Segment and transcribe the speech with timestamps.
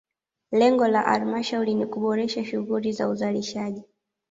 [0.51, 3.83] Lengo la halmashauri ni kuboresha shughuli za uzalishaji